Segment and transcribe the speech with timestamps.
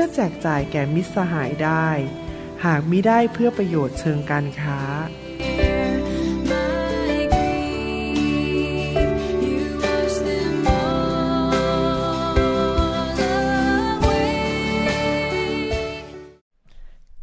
[0.00, 1.88] พื่อแจกจ่ายแก่มิตรสหายได้
[2.64, 4.80] หากมิได้เพื่อประโยชน์เชิงการค้า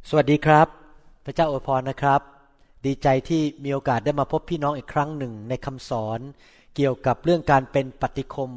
[0.10, 0.68] สวัสดีครับ
[1.26, 2.22] พระเจ้าอวยพรนะครับ
[2.86, 6.20] ดีใจที่มีโอกาสได้มาพบพี่น้องอีกครั้งหนึ่งในคำสอน
[6.76, 8.52] เกี่ยวกับเรื่องการเป็นปฏิคม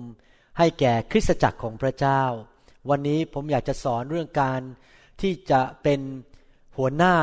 [0.59, 2.23] ให้แก่คริสตจักรของพระเจ้า
[2.91, 4.61] วันนี้ผมอยากจะสอนเรื่องการ
[5.21, 6.01] ที่จะเป็น
[6.77, 7.15] หัวหน้า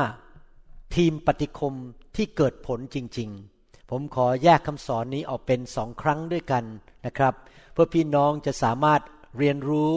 [0.96, 1.74] ทีมปฏิคม
[2.16, 6.64] ที่เกิดผลจริง ๆ ผมขอแยกคำสอนนี้ออกเป็นสองครั้งด้วยกัน
[7.06, 7.34] นะครับ
[7.72, 9.00] เพื่อพี่น้องจะสามารถ
[9.38, 9.92] เรียนรู้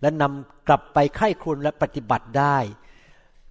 [0.00, 2.56] และนำกลับไปไข้ครวญและปฏิบัติได้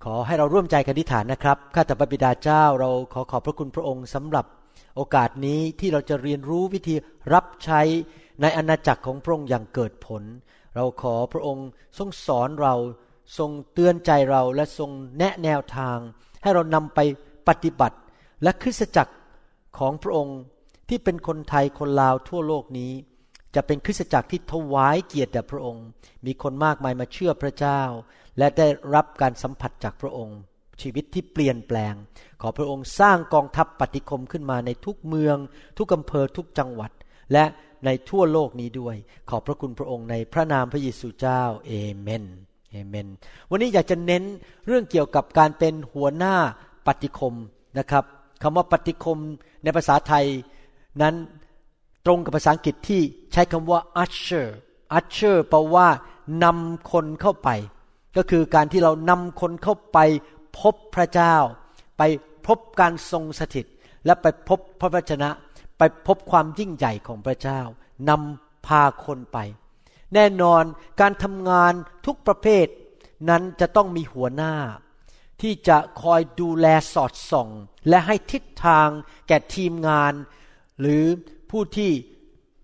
[0.04, 4.46] ขอให้เราร่วมใจกันอธิฐานนะครับข้าแต่พระบิดาเจ้าเราขอขอบพระคุณพระองค์สำหรับ
[4.96, 6.96] โอกาสนี้ที่เราจะเรียนรู้วิธี
[7.34, 7.82] รับใช้
[8.42, 10.24] ในอาณาจักรของพระองค์อย่างเกิดผล
[10.76, 12.76] เราขอพระองค์ทรงสอนเรา
[13.38, 15.98] ทรงเตือนใจเราและทรงแนะแนวทาง
[16.42, 17.00] ให้เรานำไป
[17.48, 17.98] ปฏิบัติ
[18.44, 19.14] และคริสตจักร
[19.78, 20.38] ของพระองค์
[20.90, 22.92] ที่เป็นคนไทยคนลาวทั่วโลกนี้
[23.56, 25.86] จะเป็นคริสตจักรที่ถวายเกียรติแด่พระองค์
[26.26, 27.82] มีคนมากมายมาเชื่อพระเจ้า
[28.38, 30.38] และได้รับการสัมผัสจากพระองค์
[30.82, 31.94] ชีวิตที่เปลี่ยนแปลง
[32.42, 35.38] ขอพระองค์สร้างกองทัพปฏิคมขึ้นมาในทุกเมือง
[35.78, 36.92] ทุกอำเภอทุกจังหวัด
[37.34, 37.44] และ
[37.86, 38.96] ในทั่วโลกนี้ด้วย
[39.30, 42.24] ขอบพระคุณพระองค์ในพระนามพระเยซูเจ้าเอเมน
[42.72, 43.08] เอเมน
[43.50, 44.24] วันนี้อยากจะเน้น
[44.68, 46.36] เรื่องเกี่ยวกับการเป็นหัวหน้า
[46.88, 47.36] ปฏิคม
[47.80, 48.04] นะครับ
[48.42, 49.20] คำว่าปฏิคม
[49.64, 50.26] ในภาษาไทย
[51.02, 51.16] นั้น
[52.06, 53.02] ตรงกับภาษาอังกฤษที่
[53.34, 54.48] ใช้คำว่า usher
[54.98, 55.88] usher แปลว่า
[56.44, 57.50] นำคนเข้าไป
[58.18, 60.00] ก็คือการที่เรานำคนเข้าไป
[60.60, 61.36] พบพระเจ้า
[61.98, 62.02] ไป
[62.48, 63.66] พบการทรงสถิต
[64.06, 65.30] และไปพบพระวจนะ
[65.84, 67.62] ไปพบความยิ่งใหญ่ของพระเจ้า
[68.10, 69.38] นำพาคนไป
[70.14, 70.64] แน่นอน
[71.02, 71.74] การทำงาน
[72.06, 72.68] ทุกประเภท
[73.30, 74.54] นั้นจะต้องมีหัวหน้า
[75.42, 77.50] ที่จะคอยดูแลสอดส่อง
[77.90, 78.88] และให้ทิศทาง
[79.28, 80.14] แก่ทีมงาน
[80.80, 81.06] หรือ
[81.52, 81.92] ผู้ที่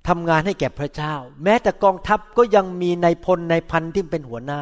[0.07, 4.61] ทำงานให้แก่พระเจ้า แม้แต่กองทัพก็ยังมีในายพลในายพันที่เป็นหัวหน้า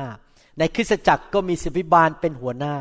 [0.58, 2.76] ในคริสตจักรก็มีศิบิบาลเป็นหัวหน้า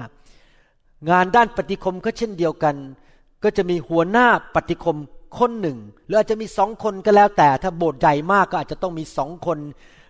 [1.10, 2.76] งานด้านปฏิคมก็เช่นเดียวกัน
[3.42, 4.98] ก็จะมีหัวหน้าปฏิคม
[5.38, 9.58] คนหนึ่ง หรืออาจจะมีสองคนก็แล้วแต่ ถ้าโบสถ์ใหญ่มากก็อาจจะต้องมีสองคน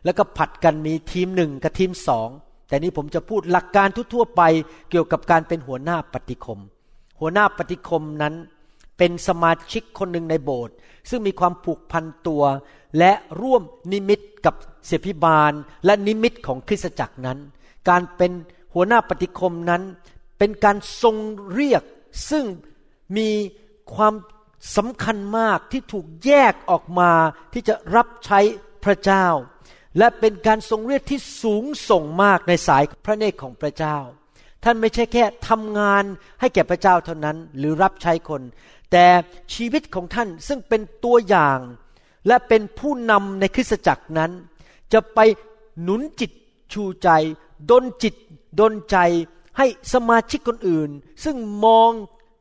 [0.05, 2.29] แล้วก็ผัดกันมีทีมหนึ่งกับทีมสอง
[2.69, 4.43] แต่นี้ผมจะพูดหลักการทั่วๆไป
[4.91, 6.61] เกี่ยวกับการเป็นหัวหน้าปฏิคม
[7.21, 8.35] หัวหน้าปฏิคมนั้น
[8.99, 10.75] เป็นสมาชิกคนหนึ่งในโบสถ์
[11.11, 12.43] ซึ่งมีความผูกพันตัว
[12.99, 13.63] และร่วม
[13.93, 14.55] นิมิตกับ
[14.87, 15.53] เสพิบาล
[15.85, 17.39] และนิมิตของคริสตจักรนั้น
[17.89, 18.33] การเป็น
[18.75, 19.83] หัวหน้าปฏิคมนั้น
[20.39, 21.17] เป็นการทรง
[21.53, 21.83] เรียก
[22.31, 22.45] ซึ่ง
[23.17, 23.29] มี
[23.95, 24.15] ความ
[24.77, 27.13] สำคัญมากที่ถูกแยกออกมา
[27.53, 28.41] ที่จะรับใช้
[28.85, 29.27] พระเจ้า
[29.99, 33.97] และเป็นการทรงเรียกที่สูงส่งมากในสายพระเนตรของพระเจ้า
[34.65, 36.05] ท่านไม่ใช่แค่ทำงาน
[36.41, 38.43] ให้แก่พระเจ้าเท่านั้น หรือรับใช้คน
[38.93, 39.07] แต่
[39.55, 41.59] ชีวิตของท่านซึ่งเป็นตัวอย่าง
[42.27, 44.31] และเป็นผู้นำในคริสตจักรนั้น
[44.93, 45.19] จะไป
[45.83, 46.31] หนุนจิต
[46.73, 47.09] ชูใจ
[47.71, 48.15] ดนจิต
[48.61, 48.97] ดนใจ
[49.59, 50.91] ให้สมาชิกคนอื่น
[51.25, 51.91] ซึ่งมอง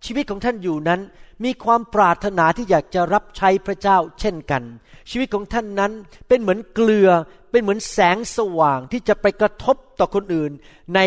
[0.05, 1.01] ชีวิตของท่านอยู่นั้น
[1.43, 4.63] มีความปรารถนาที่อยากจะรับใช้พระเจ้าเช่นกัน
[5.09, 5.91] ชีวิตของท่านนั้น
[6.27, 7.09] เป็นเหมือนเกลือ
[7.51, 10.51] เป็นเหมือนแสงสว่างที่จะไปกระทบต่อคนอื่น
[10.95, 10.99] ใน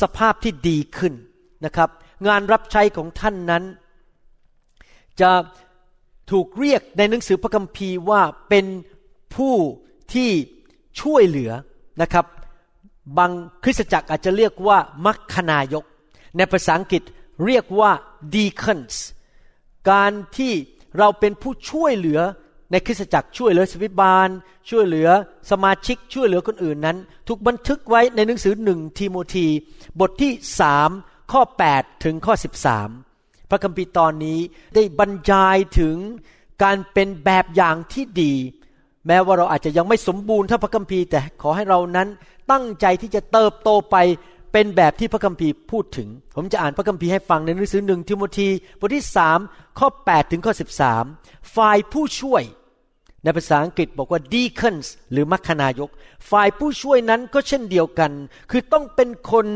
[0.00, 1.14] สภาพที่ดีขึ้น
[1.64, 1.90] นะครับ
[2.26, 3.64] งานรับใช้ของท่านนั้น
[5.20, 5.30] จะ
[6.30, 8.66] ถูกเรียกในหนังสือพระคัมภีร์ว่าเป็น
[9.36, 9.54] ผู้
[10.14, 10.30] ที่
[11.00, 11.52] ช่วยเหลือ
[12.02, 12.26] นะครับ
[13.18, 13.30] บาง
[13.62, 15.84] คริสตจักรอาจจะเรียกว่ามัคคณายก
[16.36, 17.02] ในภาษาอังกฤษ
[17.46, 17.90] เรียกว่า
[18.34, 18.94] deacons
[19.90, 20.52] การที่
[20.98, 22.20] เราเป็นผู้ช่วยเหลือ
[22.70, 24.28] ในคริสตจักรช่วยเหลือสวิบาล
[24.70, 25.08] ช่วยเหลือ
[25.50, 26.96] สมาชิกช่วยเหลือคนอื่นนั้น
[27.28, 29.46] ถูกบันทึกไว้ในหนังสือหนึ่งทีโมธี
[30.00, 30.90] บทที่สาม
[31.32, 31.42] ข้อ
[31.72, 32.34] 8 ถึงข้อ
[32.92, 34.38] 13 พระคัมภีร์ตอนนี้
[34.74, 35.96] ได้บรรยายถึง
[36.62, 38.34] การเป็นแบบอย่างที่ดี
[39.06, 42.08] แม้ว่าเราอาจจะยังไม่สมบูรณ์เท่าพระคัมภีร์แต่ขอให้เรานั้น
[42.50, 43.96] ตั้งใจที่จะเติบโตไป
[44.56, 48.48] เป็นแบบที่พระคัมภีร์พูดถึง ผมจะอ่านพระคัมภีร์ให้ฟังในหนังสือหนึ่งทิโมธี
[48.78, 49.38] บทที่สาม
[49.78, 50.52] ข้อ8ถึงข้อ
[51.02, 52.42] 13 ฝ่ายผู้ช่วย
[53.22, 55.90] ในภาษาอังกฤษบอกว่า deacons หรือมัคคณายก
[56.30, 58.12] ฝ่ายผู้ช่วยนั้นก็เช่นเดียวกัน
[58.50, 59.46] คือต้องเป็นคน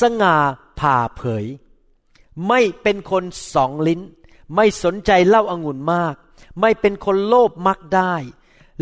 [0.00, 0.36] สง่า
[0.80, 1.44] ผ่าเผย
[2.48, 4.00] ไม่เป็นคนสองลิ้น
[4.54, 6.14] ไม่สนใจเล้าอางุ่นมาก
[6.60, 8.14] ไม่เป็นคนโลภมักได้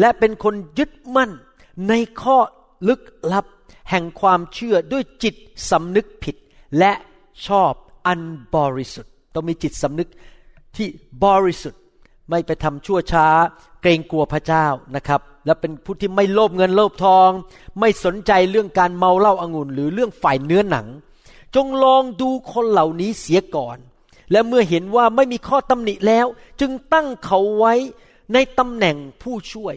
[0.00, 1.30] และเป็นคนยึดมั่น
[1.88, 2.38] ในข้อ
[2.88, 3.02] ลึก
[3.32, 3.46] ลับ
[3.90, 5.34] แห่งความเชื่อด้วยจิต
[5.70, 6.36] สำนึกผิด
[6.78, 6.92] และ
[7.46, 7.72] ชอบ
[8.06, 8.20] อัน
[8.54, 10.08] บริสุทธิ์ต้องมีจิตสำนึก
[10.76, 10.88] ที่
[11.24, 11.82] บริสุทธิ์
[12.30, 13.26] ไม่ไปทำชั่วช้า
[13.82, 14.66] เกรงกลัวพระเจ้า
[14.96, 17.30] นะครับ และเป็นผู้ที่ไม่โลภเงินโลภทอง
[17.80, 20.86] ไม่สนใจเรื่องการเมาเหล้าอางุ่น หรือเรื่องฝ่ายเนื้อหนัง
[21.54, 23.78] จงลองดูคนเหล่านี้เสียก่อน
[24.30, 26.26] และเมื่อเห็นว่าไม่มีข้อตำหนิแล้ว
[26.60, 27.74] จึงตั้งเขาไว้
[28.32, 29.74] ในตำแหน่งผู้ช่วย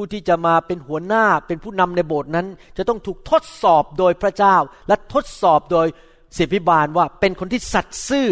[0.00, 2.46] ผู้ที่จะมาเป็นหัวหน้าเป็นผู้นำในโบสถ์นั้น
[2.76, 4.56] จะต้องถูกทดสอบโดยพระเจ้า
[4.88, 5.86] และทดสอบโดย
[6.34, 8.28] เสพิบาลว่าเป็นคนที่สัตย์ซื่อ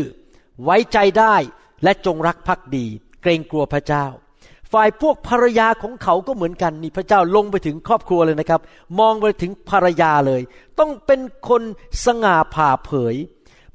[0.65, 1.35] ไว้ใจได้
[1.85, 2.87] และจงรักภักดี
[3.23, 4.07] เกรงกลัวพระเจ้า
[4.73, 8.61] ฝ่ายพวกภรรยาของเขาก็เหมือนกันนี่พระเจ้าลงไปถึงครอบครัวเลยนะครับ
[8.99, 10.43] มองไปถึงภรรยาเลย
[10.79, 11.63] ต้องเป็นคน
[12.05, 13.15] สง่าผ่าเผย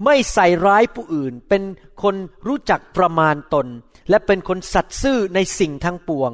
[0.05, 1.63] ไม่ใส่ร้ายผู้อื่น เป็น
[2.03, 2.15] คน
[2.47, 3.67] รู้จักประมาณตน
[4.09, 6.31] และเป็นคนสัตย์ซื่อในสิ่งทั้งปวง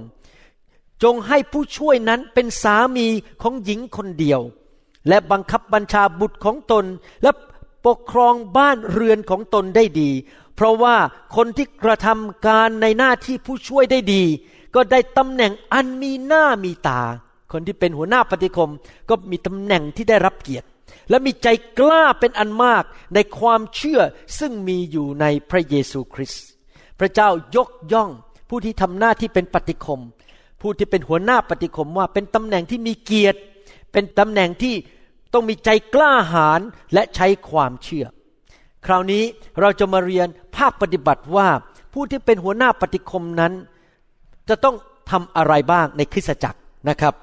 [1.04, 3.08] จงให้ผู้ช่วยนั้นเป็นสามี
[3.42, 4.42] ของหญิงคนเดียว
[5.08, 6.86] และบังคับบัญชาบุตรของตน
[7.24, 7.32] และ
[7.86, 10.12] ปกครองบ้านเรือนของตนได้ดี
[10.56, 10.96] เพราะว่า
[11.36, 14.24] คนที่กระทำการในหน้าที่ผู้ช่วยได้ดี
[14.76, 17.02] ก็ได้ตำแหน่งอันมีหน้ามีตา
[17.52, 18.72] คนที่เป็นหัวหน้าปฏิคม
[19.10, 20.68] ก็มีตำแหน่งที่ได้รับเกียรติ
[21.10, 21.48] และมีใจ
[21.80, 22.84] กล้าเป็นอันมาก
[23.14, 24.02] ในความเชื่อ
[24.40, 26.44] ซึ่งมีอยู่ในพระเยซูคริสต์
[27.00, 28.10] พระเจ้ายกย่อง
[28.50, 30.02] ผู้ที่ทำหน้าที่เป็นปฏิคม
[30.62, 33.40] ผู้ที่เป็นหัวหน้าปฏิคมว่าเป็นตำแหน่งที่มีเกียรติ
[33.92, 34.76] เป็นตำแหน่งที่
[35.34, 36.62] ต้องมีใจกล้าหาญ
[36.94, 38.06] และใช้ความเชื่อ
[38.86, 39.24] คราวนี้
[39.60, 40.28] เราจะมาเรียน
[40.58, 41.48] ภาคปฏิบัติว่า
[41.94, 43.54] ผู้ที่เป็นหัวหน้าปฏิคมนั้น
[44.50, 44.76] จะต้อง
[45.12, 47.14] ทำอะไรบ้างในคริสตจักรนะครับ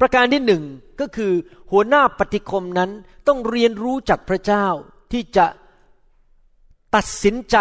[0.00, 0.62] ประการที่หนึ่ง
[1.00, 1.32] ก็คือ
[1.72, 2.90] หัวหน้าปฏิคมนั้น
[3.28, 4.66] ต้องเรียนรู้จากพระเจ้า
[5.12, 5.46] ที่จะ
[6.94, 7.56] ตัดสินใจ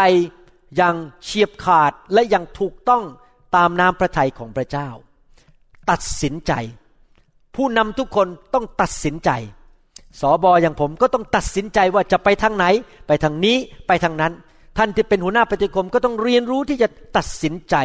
[0.76, 3.04] อย่างเฉียบขาดและอย่างถูกต้อง
[3.56, 4.90] ตามน้ำพระทัยของพระเจ้า
[5.90, 6.54] ตัดสินใจ
[7.56, 9.32] ผู้นำทุกคนต้องตัดสินใจ
[10.22, 12.66] สอบออย่างผมก็ต้องตัดสินใจว่าจะไปทางไหน
[13.08, 14.34] ไปทางนี้ไปทางนั้น
[14.78, 16.88] ท่านที่เป็นหัวหน้าปฏิคมก็ต้องเรียนรู้ที่จะ
[17.18, 17.76] ตัดสินใจ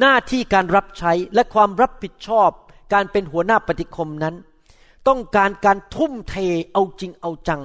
[0.00, 2.50] หน้าที่การรับใช้และความรับผิดชอบ
[2.92, 4.34] การเป็นหัวหน้าปฏิคมนั้น
[5.08, 6.34] ต้องการการทุ่มเท
[6.72, 7.62] เอาจริงเอาจัง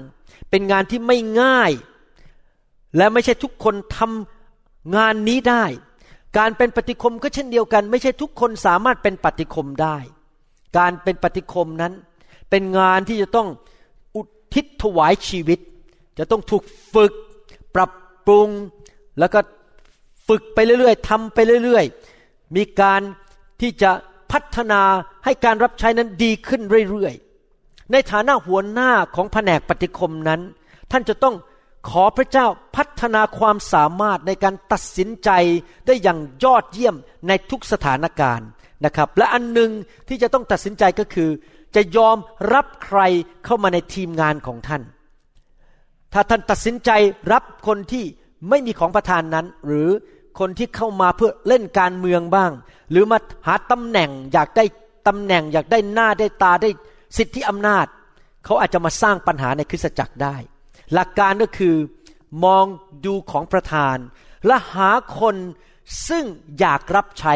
[0.50, 1.72] เป็นงานที่ไม่ง่าย
[2.98, 5.66] และไม่ใช่ทุกคนทำงานนี้ได้
[6.38, 9.96] การเป็นปฏิคมก็เช่นเดียวกัน ไม่ใช่ทุกคนสามารถเป็นปฏิคมได้
[10.78, 11.94] การเป็นปฏิคมนั้น
[12.50, 13.48] เป็นงานที่จะต้อง
[14.16, 14.22] อุ
[14.54, 15.60] ทิศถวายชีวิต
[16.20, 16.64] จะต้องถูก
[16.94, 17.14] ฝึก
[17.76, 17.92] ปรับ
[18.26, 18.50] ปรุง
[19.20, 19.40] แล้วก็
[20.28, 23.02] ฝึกไปเรื่อยๆทำไปเรื่อยๆ มีการ
[23.62, 23.92] ที่จะ
[24.32, 24.82] พัฒนา
[25.26, 30.42] ให้การรับใช้นั้นดีขึ้นเรื่อยๆ ในฐานะหัวหน้าของแผนกปฏิคมนั้น
[30.92, 31.36] ท่านจะต้อง
[31.90, 35.30] ขอพระเจ้าพัฒนาความสามารถในการตัดสินใจ
[35.88, 36.96] ได้อย่างยอดเยี่ยม
[37.28, 38.48] ในทุกสถานการณ์
[38.86, 39.72] นะครับ และอันหนึ่ง
[40.08, 41.30] ที่จะต้องตัดสินใจก็คือ
[41.76, 42.18] จะยอม
[42.54, 43.00] รับใคร
[43.46, 44.82] เข้ามาในทีมงานของท่าน
[46.14, 46.92] ถ้าท่านตัดสินใจ
[47.34, 48.06] รับคนที่
[48.50, 49.90] ไม่มีของประทานนั้น หรือ
[50.40, 52.52] คนที่เข้ามาเพื่อเล่นการเมืองบ้าง
[52.92, 54.66] หรือมาหาตำแหน่งอยากได้
[55.08, 56.70] ตำแหน่ง อยากได้หน้าได้ตาได้
[57.18, 57.86] สิทธิอำนาจ
[58.46, 60.36] เขาอาจจะมาสร้างปัญหาในคริสตจักรได้
[60.94, 61.76] หลักการก็คือ
[62.46, 62.66] มอง
[63.06, 63.98] ดูของประธาน
[64.46, 64.90] และหา
[65.20, 65.36] คน
[66.08, 66.26] ซึ่ง
[66.60, 67.34] อยากรับใช้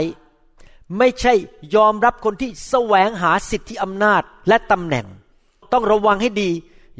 [0.97, 1.33] ไม่ใช่
[1.75, 5.05] ยอมรับคนที่แสวงหาสิทธิอำนาจและตำแหน่ง
[5.73, 6.49] ต้องระวังให้ดี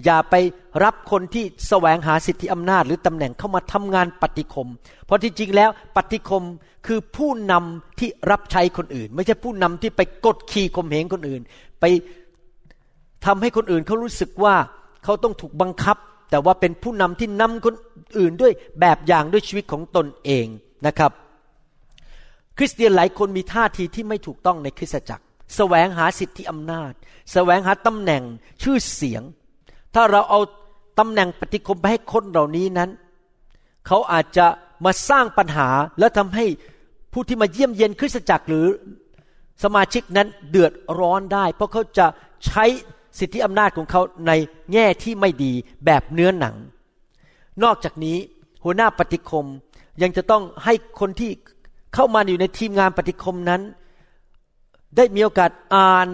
[0.06, 0.36] อย่าไป
[0.84, 4.68] รับคนที่แสวงหาสิทธิอำนาจ หรือตำแหน่งเข้ามาทำงานปฏิคม
[5.06, 6.44] เพราะที่จริงแล้วปฏิคม
[6.88, 11.42] คือผู้นำที่รับใช้คนอื่น ไม่ใช่ผู้นำที่ไปกดขี่ข่มเหงคนอื่น
[11.80, 11.86] ไป
[13.26, 14.56] ทำให้คนอื่นเขารู้สึกว่า
[15.04, 15.98] เขาต้องถูกบังคับ
[16.32, 17.76] แต่ว่าเป็นผู้นำที่นำคน
[18.18, 20.46] อื่นด้วยแบบอย่างด้วยชีวิตของตนเอง
[20.88, 21.12] นะครับ
[22.58, 25.24] คริสเตียนหลายคนมีท่าทีที่ไม่ถูกต้องในคริสตจักร
[25.56, 26.92] แสวงหาสิทธิอำนาจ
[27.34, 28.24] แสวงหาตำแหน่ง
[28.64, 29.24] ชื่อเสียง
[29.96, 30.40] ถ้าเราเอา
[31.00, 32.90] ตำแหน่งปฏิคมไปให้คนเหล่านี้นั้น
[33.88, 34.46] เขาอาจจะ
[34.86, 35.70] มาสร้างปัญหา
[36.00, 36.46] และทำให้
[37.14, 38.66] ผู้ที่มาเยี่ยมเยียนคริสตจักรหรือ
[39.64, 42.06] สมาชิกนั้นเดือดร้อนได้ เพราะเขาจะ
[42.46, 42.66] ใช้
[43.20, 44.32] สิทธิอำนาจของเขาใน
[44.74, 45.54] แง่ที่ไม่ดี
[45.86, 46.56] แบบเนื้อหนัง
[47.64, 48.18] นอกจากนี้
[48.64, 49.46] หัวหน้าปฏิคม
[50.02, 51.32] ยังจะต้องให้คนที่
[51.94, 53.62] เข้ามาอยู่ในทีมงานปฏิคมนั้น
[54.96, 56.08] ได้มีโอกาสอ่าน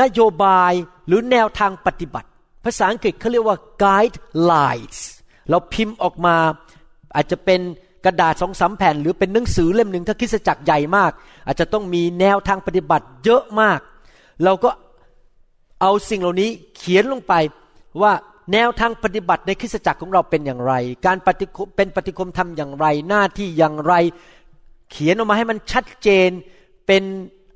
[0.00, 0.72] นโยบาย
[1.06, 2.28] หรือแนวทางปฏิบัติ
[2.64, 4.98] ภาษาอังกฤษเขาเรียกว่า guidelines
[5.48, 6.36] เราพิมพ์ออกมา
[7.14, 7.60] อาจจะเป็น
[8.04, 11.10] กระดาษสองสามแผ่น หรือเป็นหนังสือเล่มหนึ่งถ้าคริสจักรใหญ่มาก
[11.46, 13.80] อาจจะต้องมีแนวทางปฏิบัติเยอะมาก
[14.44, 14.70] เราก็
[15.82, 17.34] เอาสิ่งเหล่านี้เขียนลงไป
[18.02, 18.12] ว่า
[18.52, 20.74] แนวทางปฏิบัติในคริสตจักรของเราเป็นอย่างไร
[21.06, 21.46] การปฏิ
[21.76, 23.94] เป็นปฏิคมทำอย่างไร หน้าที่อย่างไร
[24.90, 26.30] เขียนออกมาให้มันชัดเจน
[26.86, 27.02] เป็น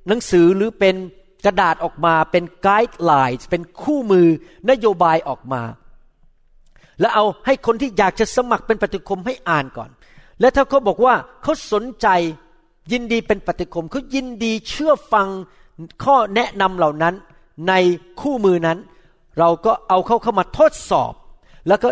[0.09, 0.95] หนังสือหรือเป็น
[1.45, 4.29] กระดาษออกมา เป็นไกด์ไลน์เป็นคู่มือ
[4.71, 5.63] นโยบายออกมา
[7.01, 9.91] แล้วเอาให้คนที่อยากจะสมัครเป็นปฏิคมให้อ่านก่อน
[10.41, 12.09] และถ้าเขาบอกว่าเขาสนใจ
[12.93, 15.29] ยินดีเป็นปฏิคมเขายินดีเชื่อฟัง
[16.05, 17.15] ข้อแนะนำเหล่านั้น
[17.69, 17.73] ใน
[18.21, 18.79] คู่มือนั้น
[19.39, 21.13] เราก็เอาเขาเข้ามาทดสอบ
[21.69, 21.89] แล้วก็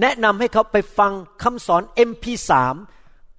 [0.00, 2.50] แนะนำให้เขาไปฟังคำสอน MP3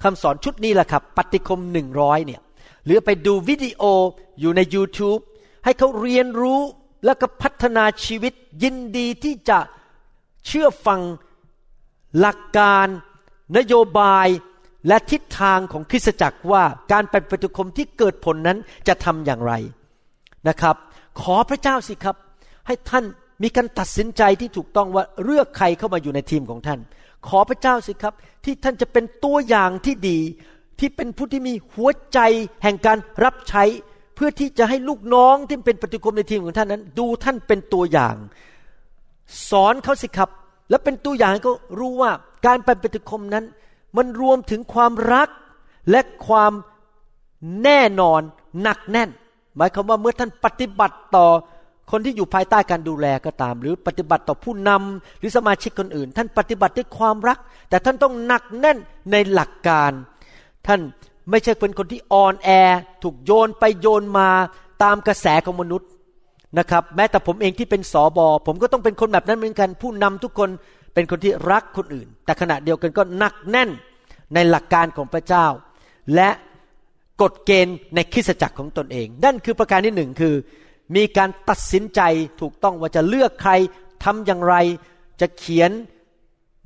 [0.04, 2.42] คำสอนชุดนี้แหละครับ ปฏิคมหนึ่งร้อยเนี่ย
[2.86, 3.84] หรือไปดูวิดีโอ
[4.40, 5.22] อยู่ใน YouTube
[5.64, 6.62] ให้เขาเรียนรู้
[7.06, 9.60] แล้วก็พัฒนาชีวิตยินดีที่จะ
[10.46, 11.02] เชื่อฟัง
[12.20, 12.88] หลักการ
[13.58, 14.28] นโยบาย
[14.88, 19.54] และทิศทางของคริสตจักรว่าการเป็นปฏิคมที่เกิดผลนั้นจะทำอย่างไร
[20.48, 20.76] นะครับ
[21.22, 22.16] ขอพระเจ้าสิครับ
[22.68, 23.06] ให้ท่าน
[23.44, 26.80] มีการตัดสินใจที่ถูกต้องว่าเลือกใครเข้ามาอยู่ในทีมของท่าน
[27.28, 28.14] ขอพระเจ้าสิครับ
[28.46, 30.20] ที่ท่านจะเป็นตัวอย่างที่ดี
[30.80, 32.20] ที่เป็นผู้ที่มีหัวใจ
[32.64, 33.64] แห่งการรับใช้
[34.16, 38.16] เพื่อที่จะให้ลูกน้องที่เป็นปฏิคมในทีมของท่านนั้น ดูท่านเป็นตัวอย่าง
[39.50, 40.30] สอนเขาสิครับ
[40.70, 42.12] แล้วเป็นตัวอย่างให้เขารู้ว่า
[42.46, 43.46] การเป็นปฏิคมนั้น
[43.98, 45.30] มันรวมถึงความรัก
[45.92, 46.54] และความ
[47.64, 48.22] แน่นอน
[48.62, 49.10] หนักแน่น
[49.58, 51.28] หมายความว่าเมื่อท่านปฏิบัติต่อ
[51.92, 57.38] คนที่อยู่ภายใต้การดูแลก็ตาม หรือปฏิบัติต่อผู้นำหรือสมาชิกคนอื่น ท่านปฏิบัติด้วยความรัก
[57.70, 58.78] แต่ท่านต้องหนักแน่น
[59.12, 59.92] ในหลักการ
[60.68, 60.80] ท่าน
[61.30, 62.50] ไม่ใช่เป็นคนที่อ่อนแอ
[63.04, 64.30] ถูกโยนไปโยนมา
[64.84, 65.90] ตามกระแสของมนุษย์
[66.60, 70.50] นะครับแม้แต่ผมเองที่เป็นสอบอผมก็ต้องเป็นคนแบบนั้นเหมือนกัน ผู้นำทุกคน
[70.94, 73.70] เป็นคนที่รักคนอื่น แต่ขณะเดียวกันก็หนักแน่น
[74.34, 75.46] ในหลักการของพระเจ้า
[76.16, 76.30] และ
[77.22, 80.36] กฎเกณฑ์ในคริสตจักรของตนเอง นั่นคือประการที่หนึ่งคือ
[80.96, 82.02] มีการตัดสินใจ
[82.42, 83.54] ถูกต้องว่าจะเลือกใคร
[84.04, 84.56] ทำอย่างไร
[85.22, 85.72] จะเขียน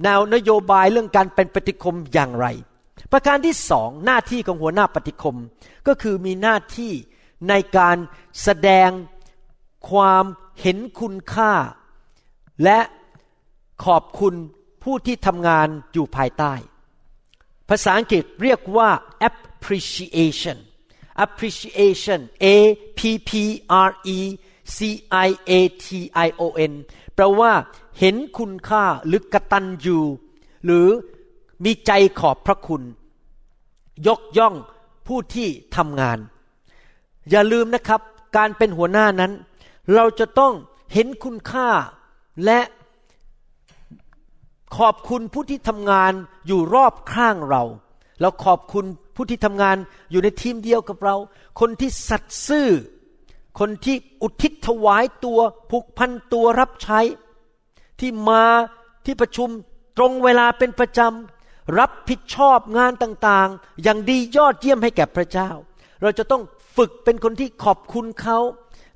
[0.04, 2.48] แนวนโยบายเรื่องการเป็นปฏิคมอย่างไร
[3.12, 5.38] ประการที่สองหน้าที่ของหัวหน้าปฏิคม
[5.88, 6.94] ก็คือมีหน้าที่
[7.50, 7.98] ในการ
[8.44, 8.89] แสดง
[9.89, 10.25] ความ
[10.62, 11.54] เห็นคุณค่า
[12.63, 12.80] และ
[13.86, 14.34] ขอบคุณ
[14.84, 16.54] ผู้ที่ทำงานอยู่ภายใต้
[17.70, 18.89] ภาษาอังกฤษเรียกว่า
[19.67, 20.57] appreciation
[21.24, 22.55] appreciation a
[22.97, 23.31] p p
[23.88, 24.19] r e
[24.75, 24.77] c
[25.27, 25.51] i a
[25.83, 25.88] t
[26.25, 26.71] i o n
[27.15, 27.51] แปลว่า
[28.00, 30.00] เห็นคุณค่าหรือกตัญญู
[30.65, 30.88] หรือ
[31.63, 32.83] มีใจขอบพระคุณ
[34.07, 34.55] ยกย่อง
[35.07, 36.19] ผู้ที่ทำงาน
[37.29, 38.01] อย่าลืมนะครับ
[38.36, 39.31] การเป็นหัวหน้านั้น
[39.93, 40.53] เราจะต้อง
[40.93, 41.69] เห็นคุณค่า
[42.45, 42.59] และ
[44.77, 46.13] ขอบคุณผู้ที่ทำงาน
[46.47, 47.63] อยู่รอบข้างเรา
[48.21, 48.86] เราขอบคุณ
[49.17, 49.77] ผู้ที่ทำงาน
[50.12, 51.15] อยู่ในทีมเดียวกับเรา
[51.59, 52.69] คนที่สัตย์ซื่อ
[53.59, 55.39] คนที่อุทิศถวายตัว
[55.71, 57.00] ผูกพันตัวรับใช้
[58.00, 58.45] ที่มา
[59.05, 59.50] ที่ประชุม
[59.97, 65.50] ตรงเวลาเป็นประจำรับผิดชอบงานต่างๆ อย่างดียอดเยี่ยมให้แก่พระเจ้า
[66.01, 66.43] เราจะต้อง
[66.77, 68.39] ฝึกเป็นคนที่ขอบคุณเขา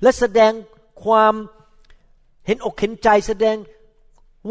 [0.02, 0.52] และแสดง
[1.04, 1.34] ความ
[2.46, 3.58] เห็นอกเห็นใจแสดง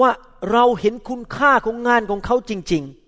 [0.00, 0.10] ว่า
[0.52, 2.99] เราเห็นคุณค่าของงานของเขาจริง ๆ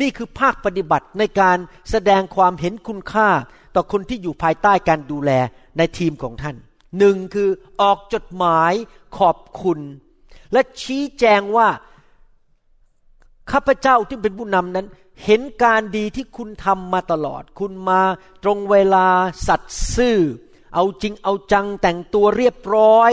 [0.00, 1.58] นี่คือภาคปฏิบัติในการ
[1.90, 3.28] แสดงความเห็นคุณค่า
[3.74, 5.30] ต่อคนที่อยู่ภายใต้การดูแล
[5.78, 6.56] ในทีมของท่าน
[6.98, 7.48] หนึ่งคือ
[7.80, 8.72] ออกจดหมาย
[9.18, 9.78] ขอบคุณ
[10.52, 11.68] และชี้แจงว่า
[13.50, 14.86] ข้าพเจ้าที่เป็นผู้นำนั้น
[15.24, 18.02] เห็นการดีที่คุณทำมาตลอด คุณมา
[18.42, 19.06] ตรงเวลา
[19.46, 20.18] สัตย์ซื่อ
[20.74, 23.12] เอาจริงเอาจังแต่งตัวเรียบร้อย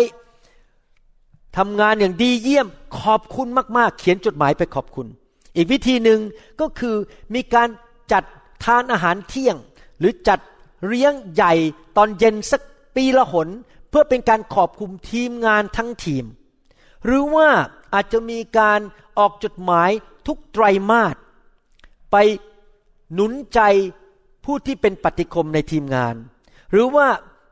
[1.57, 2.67] ทำงานอย่างดีเยี่ยม
[2.99, 5.07] ขอบคุณมาก ๆ เขียนจดหมายไปขอบคุณ
[5.55, 6.19] อีกวิธีหนึ่ง
[6.59, 6.95] ก็คือ
[7.33, 7.69] มีการ
[8.11, 8.23] จัด
[8.63, 9.55] ทานอาหารเที่ยง
[9.99, 10.39] หรือจัด
[10.87, 11.53] เลี้ยงใหญ่
[11.97, 12.61] ตอนเย็นสัก
[12.95, 13.47] ปีละหน
[13.89, 16.25] เพื่อเป็นการขอบคุณทีมงานทั้งทีม
[17.05, 17.49] หรือว่า
[17.93, 18.79] อาจจะมีการ
[19.17, 19.89] ออกจดหมาย
[20.27, 21.15] ทุกไตรมาส
[22.11, 22.15] ไป
[23.13, 23.59] หนุนใจ
[24.45, 26.15] ผู้ที่เป็นปฏิคมในทีมงาน
[26.71, 27.07] หรือว่า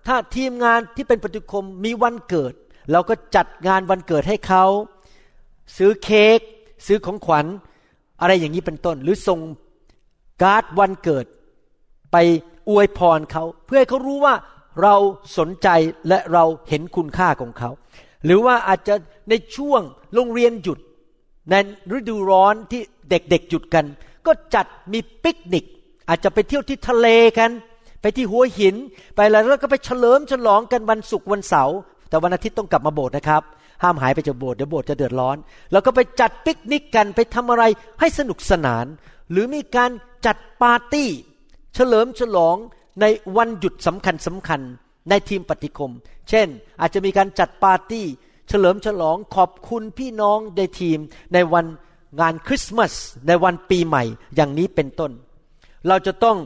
[0.08, 2.54] ถ้าทีมงานที่เป็นปฏิคมมีวันเกิด
[2.92, 4.66] เราก็จัดงานวันเกิดให้เขา
[5.78, 6.40] ซื้อเค้ก
[6.86, 7.46] ซื้อของขวัญ
[8.22, 9.40] อะไรอย่างนี้เป็นต้น หรือส่ง
[10.42, 11.26] การ์ดวันเกิด
[12.12, 12.18] ไป
[12.70, 14.36] อวยพรเขา เพื่อให้เขารู้ว่า
[14.82, 14.96] เรา
[15.38, 15.68] สนใจ
[16.08, 17.70] และเราเห็นคุณค่าของเขา
[18.26, 18.96] หรือว่าอาจจะ
[19.30, 19.82] ในช่วง
[20.14, 20.80] โรงเรียนหยุด
[21.50, 21.54] ใน
[21.98, 23.86] ฤดูร้อนที่เด็กๆหยุดกัน
[24.26, 25.66] ก็จัดมีปิกนิก
[26.10, 27.08] อาจจะไปเที่ยวที่ทะเล
[27.40, 27.52] กัน
[28.02, 28.76] ไปที่หัวหิน
[29.16, 31.78] ไปแล้วแล้วก็ไปเฉลิมฉลองกันวันศุกร์วันเสาร์
[32.10, 33.44] แต่วันอาทิตย์ต้องกลับมาโบสถ์นะครับ
[33.84, 35.38] ห้ามหายไปจากโบสถ์เดี๋ยวโบสถ์จะเดือดร้อน
[35.72, 37.64] แล้วก็ไปจัดปิกนิกกันไปทำอะไร
[38.00, 38.86] ให้สนุกสนาน
[39.32, 39.92] หรือมีการ
[40.26, 41.10] จัดปาร์ตี้
[41.76, 42.56] เฉลิมฉลอง
[43.02, 43.06] ใน
[43.38, 44.62] วันหยุดสำคัญสำคัญ
[45.10, 45.92] ในทีมปฏิคม
[46.30, 46.48] เช่น
[46.82, 48.06] อาจจะมีการจัดปาร์ตี้
[48.50, 51.00] เฉลิมฉลองขอบคุณพี่น้องในทีม
[51.34, 51.66] ในวัน
[52.20, 52.94] งานคริสต์มาส
[53.28, 54.04] ในวันปีใหม่
[54.36, 55.12] อย่างนี้เป็นต้น
[55.88, 56.38] เราจะต้อง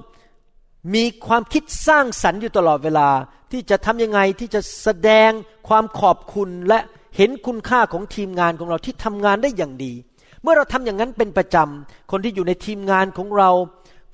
[0.95, 3.09] มีความคิดสร้างสรรค์อยู่ตลอดเวลา
[3.51, 5.31] ที่จะทำยังไงที่จะแสดง
[5.67, 6.79] ความขอบคุณและ
[7.15, 9.93] เห็นคุณค่าของทีมงานของเราที่ทำงานได้อย่างดี
[10.41, 13.49] เมื่อเราทำอย่างนั้นเป็นประจำคนที่อยู่ในทีมงานของเรา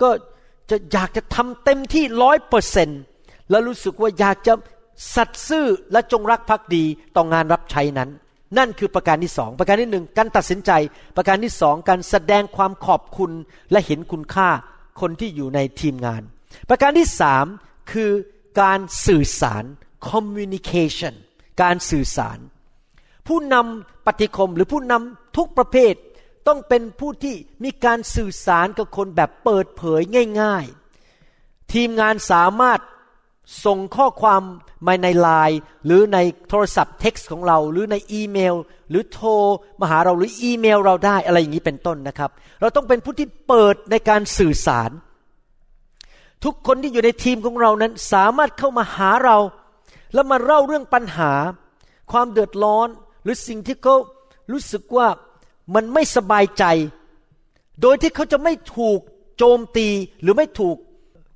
[0.02, 0.10] ก็
[0.70, 2.90] จะอยากจะทำเต็มที่ร้อยเปอร์เซน
[3.50, 4.54] แล้วรู้สึกว่าอยากจะ
[5.16, 6.84] สัตย์ซื่อและจงรักภักดี
[7.16, 8.10] ต่องานรับใช้นั้น
[8.58, 10.72] นั่นคือประการที่สองประการที่หนึ่งการตัดสินใจ
[11.18, 13.32] ประการที่สองการแสดงความขอบคุณ
[13.72, 14.50] และเห็นคุณค่า
[15.02, 16.22] คนที่อยู่ในทีมงาน
[16.70, 17.46] ประการที่สาม
[17.92, 18.12] คือ
[18.62, 19.64] การสื่อสาร
[20.10, 21.14] communication
[21.62, 22.38] การสื่อสาร
[23.28, 25.94] ผู้นำปฏิคมหรือผู้นำทุกประเภท
[26.48, 30.02] ต้องเป็นผู้ที่มีการสื่อสารกับคนแบบเปิดเผย
[30.42, 30.66] ง่าย
[31.20, 32.80] ๆ ทีมงานสามารถ
[33.66, 34.42] ส่งข้อความ
[34.88, 36.18] มาในไลน์หรือใน
[36.50, 38.56] โทรศัพท์เท็กซ์ของเรา หรือในอีเมล
[38.90, 39.32] หรือโทร
[39.80, 42.30] มาหาเราหรืออีเมลเราได้อะไรอย่างนี้เป็นต้นนะครับ
[42.62, 44.92] เราต้องเป็นผู้ที่เปิดในการสื่อสาร
[46.44, 49.38] ทุกคนที่อยู่ในทีมของเรานั้นสามารถเข้ามาหาเรา
[50.14, 51.34] แล้วมาเล่าเรื่องปัญหา
[52.12, 52.88] ความเดือดร้อน
[53.24, 53.96] หรือสิ่งที่เขา
[54.52, 55.08] รู้สึกว่า
[55.76, 56.64] มันไม่สบายใจ
[57.82, 59.00] โดยที่เขาจะไม่ถูก
[59.38, 59.88] โจมตี
[60.22, 60.78] หรือไม่ถูก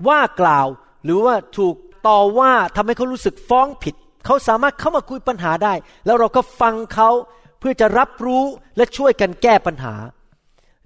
[0.08, 0.68] ว่ากล่าว
[1.04, 1.76] หรือว่าถูก
[2.08, 5.74] ต่อว่าทำให้เขารู้สึกฟ้องผิด เขาสามารถเข้ามาคุยปัญหาได้
[6.06, 7.10] แล้วเราก็ฟังเขา
[7.60, 8.44] เพื่อจะรับรู้
[8.78, 9.96] และช่วยกันแก้ปัญหา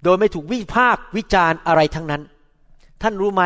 [0.02, 2.22] โดยไม่ถูกวิพากวิจารณ์อะไรทั้งนั้น
[3.02, 3.42] ท่านรู้ไหม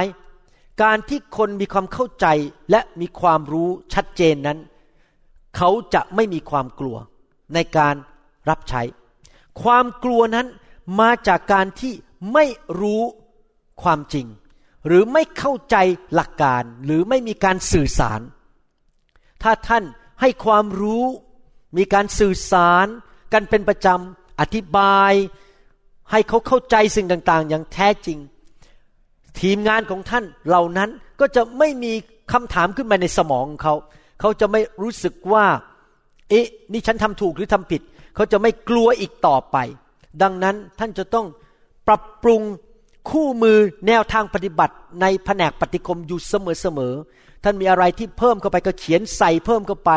[0.83, 2.27] การที่คนมีความเข้าใจ
[2.71, 4.59] และมีความรู้ชัดเจนนั้น
[5.57, 6.97] เขาจะไม่มีความกลัว
[7.55, 7.95] ในการ
[8.49, 8.83] รับใช้
[9.63, 10.47] ความกลัวนั้น
[11.01, 11.95] มาจากการที่
[12.33, 12.45] ไม่
[12.81, 13.03] รู้
[13.83, 14.27] ความจริง
[14.87, 15.77] หรือไม่เข้าใจ
[16.15, 18.21] หลักการหรือไม่มีการสื่อสาร
[19.43, 19.85] ถ้าท่าน
[20.21, 21.05] ให้ความรู้
[21.77, 22.87] มีการสื่อสาร
[23.33, 25.13] กันเป็นประจำอธิบาย
[26.11, 28.19] ให้เขาเข้าใจสิ่งต่างๆ อย่างแท้จริง
[29.41, 31.93] ทีมงานของท่านเหล่านั้นก็จะไม่มี
[32.33, 33.75] คำถามขึ้นมาในสมองของเขา
[34.21, 35.47] เขาจะไม่รู้สึกว่า
[36.31, 37.83] เอ๊ะนี่ฉันทำถูกหรือทำผิด
[38.15, 39.57] เขาจะไม่กลัวอีกต่อไป
[40.23, 41.27] ดังนั้นท่านจะต้อง
[41.87, 42.43] ปรับปรุง
[43.11, 49.91] คู่มือแนวทางปฏิบัติในแผนกปฏิคมอยู่เสมอๆ ท่านมีอะไรที่เพิ่มเข้าไปก็เขียนใส่เพิ่มเข้าไป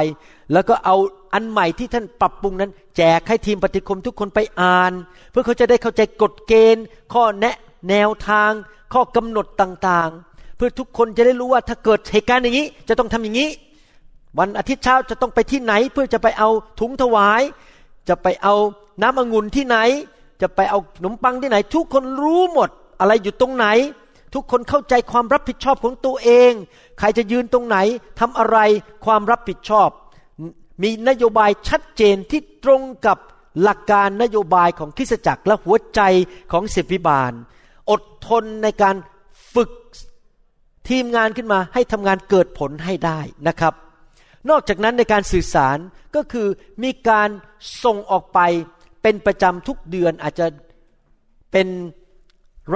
[0.54, 0.96] แล้วก็เอา
[1.34, 4.92] อันใหม่ที่ท่านปรับปรุงนั้น แจกให้ทีมปฏิคมทุกคนไปอ่าน
[5.32, 7.56] เพื่อเขาจะได้เข้าใจกฎเกณฑ์ ข้อแนะ
[7.90, 8.52] แนวทาง
[8.94, 13.50] ข้อกำหนดต่างๆ เพื่อทุกคนจะได้รู้ว่าถ้าเกิดเหตุการณ์อย่างนี้ จะต้องทำอย่างนี้
[14.38, 17.42] วันอาทิตย์เช้าจะต้องไปที่ไหน เพื่อจะไปเอาถุงถวาย
[18.10, 18.56] จะไปเอา
[19.02, 19.78] น้ำองุ่นที่ไหน
[20.42, 23.68] จะไปเอาขนมปังที่ไหน ทุกคนรู้หมด อะไรอยู่ตรงไหน
[24.34, 26.52] ทุกคนเข้าใจความรับผิดชอบของตัวเอง
[27.00, 27.78] ใครจะยืนตรงไหน
[28.20, 28.58] ทำอะไร
[29.06, 29.90] ความรับผิดชอบ
[30.82, 33.18] มีนโยบายชัดเจนที่ตรงกับ
[33.62, 36.02] หลักการนโยบายของคริสตจักรและหัวใจ
[36.52, 37.32] ของศิบิบาล
[37.90, 38.96] อดทนในการ
[39.54, 39.72] ฝึก
[40.90, 43.74] ทีมงานขึ้นมาให้ทำงานเกิดผลให้ได้นะครับ
[44.50, 45.78] นอกจากนั้นในการสื่อสาร
[46.16, 46.48] ก็คือ
[46.84, 47.30] มีการ
[47.84, 48.40] ส่งออกไป
[49.02, 50.48] เป็นประจำทุกเดือนอาจจะ
[51.52, 51.68] เป็น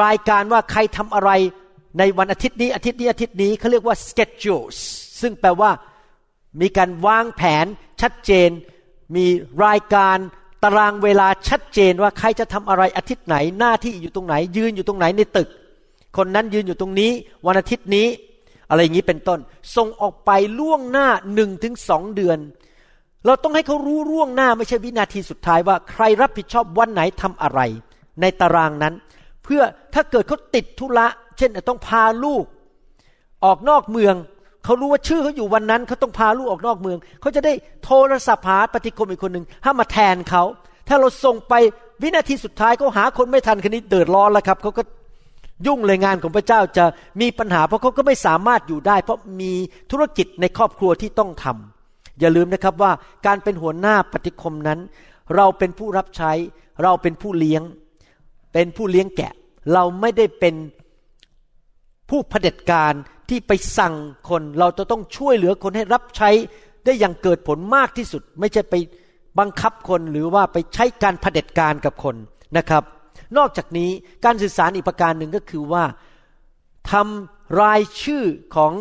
[0.03, 1.31] รายการว่าใครทำอะไร
[1.99, 4.77] ในวันอาทิตย์นี้อาทิตย์นี้อาทิตย์นี้เขาเรียกว่า schedules
[5.21, 5.71] ซึ่งแปลว่า
[6.61, 7.65] มีการวางแผน
[8.01, 8.49] ชัดเจน
[9.15, 9.25] มี
[9.65, 10.17] รายการ
[10.63, 15.49] ตารางเวลาชัดเจนว่าใครจะทำอะไรอาทิตย์ไหนหน้าที่อยู่ตรงไหน ยืนอยู่ตรงไหนในตึก
[16.17, 17.11] คนนั้นยืนอยู่ตรงนี้
[17.45, 18.07] วันอาทิตย์นี้
[18.69, 19.39] อะไรอย่างนี้เป็นต้น
[19.75, 22.39] ส่งออกไปล่วงหน้าหนึ่งถึงสองเดือน
[23.25, 27.59] เราต้องให้เขารู้ล่วงหน้าไม่ใช่วินาทีสุดท้ายว่าใครรับผิดชอบวันไหนทำอะไร
[28.21, 28.93] ในตารางนั้น
[29.43, 29.61] เพื่อ
[29.93, 32.45] ถ้าเกิดเขาติดธุระ เช่นต้องพาลูก
[33.45, 34.15] ออกนอกเมือง
[34.65, 40.43] เขารู้ว่าชื่อเขาอยู่วันนั้นเขาต้องพาลูกออกนอกเมืองเขาจะได้โทรศัพท์หาปฏิคมอีกคนหนึ่งให้มาแทนเขา
[40.87, 41.53] ถ้าเราส่งไป
[42.03, 44.83] วินาทีสุดท้ายเขาหาคนไม่ทันคนนี้เดือดร้อนแล้วครับเขาก็
[45.65, 46.85] ยุ่งเลยงานของพระเจ้าจะ
[47.21, 49.51] มีปัญหาเพราะเขาก็ไม่สามารถอยู่ได้ เพราะมี
[49.91, 52.91] ธุรกิจในครอบครัวที่ต้องทำอย่าลืมนะครับว่า
[53.25, 54.79] การเป็นหัวหน้าปฏิคมนั้น
[55.35, 56.31] เราเป็นผู้รับใช้
[56.83, 57.63] เราเป็นผู้เลี้ยง
[58.53, 59.33] เป็นผู้เลี้ยงแกะ
[59.73, 60.55] เราไม่ได้เป็น
[62.09, 62.93] ผู้เผด็จการ
[63.29, 63.95] ที่ไปสั่ง
[64.29, 66.29] คนเราจะต้องช่วยเหลือคนให้รับใช้
[66.85, 68.75] ได้อย่างเกิดผลมากที่สุด ไม่ใช่ไป
[69.39, 72.15] บังคับคนหรือว่าไปใช้การเผด็จการกับคน
[72.57, 72.83] นะครับ
[73.37, 73.89] นอกจากนี้
[74.25, 75.83] การสื่อสารอีกประการหนึ่งก็คือว่า
[76.91, 78.23] ทำรายชื่อ
[78.55, 78.73] ของ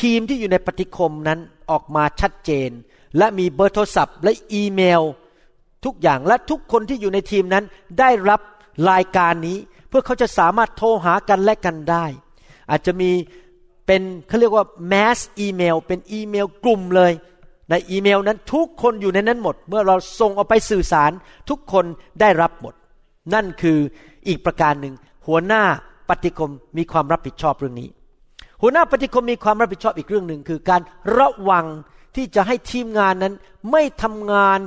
[0.00, 1.38] ทีมที่อยู่ในปฏิคมนั้น
[1.70, 2.70] ออกมาชัดเจน
[3.18, 5.02] และมีเบอร์โทรศัพท์และอีเมล
[5.84, 7.64] ทุกอย่างและทุกคนที่อยู่ในทีมนั้น
[7.98, 8.40] ได้รับ
[8.90, 12.04] รายการนี้เพื่อเขาจะสามารถโทรหากันและกันได้
[12.70, 13.10] อาจจะมี
[13.86, 17.12] เป็นเขาเรียกว่า mass email เป็นอีเมลกลุ่มเลย
[17.70, 21.10] ในอีเมลนั้นทุกคนอยู่ในนั้นหมด เมื่อเราส่งออกไปสื่อสาร
[21.48, 21.84] ทุกคน
[22.20, 22.74] ได้รับหมด
[23.34, 23.78] นั่นคือ
[24.28, 24.94] อีกประการหนึ่ง
[25.26, 25.62] หัวหน้า
[26.08, 27.88] ปฏิคมมีความรับผิดชอบเรื่องนี้
[28.62, 30.80] หัวหน้าปฏิคมมีความรับผิดชอบอีกเรื่องหนึ่งคือการ
[31.18, 31.66] ระวัง
[32.16, 33.34] ที่จะให้ทีมงานนั้น
[33.70, 34.60] ไม่ทำงาน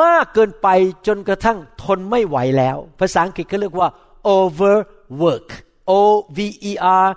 [0.00, 0.68] มากเกินไป
[1.06, 3.88] จนกระทั่งทนไม่ไหวแล้ว ภาษาอังกฤษเขาเรียกว่า
[4.36, 5.48] overwork
[5.90, 5.92] O
[6.36, 6.38] V
[6.70, 6.72] E
[7.04, 7.08] R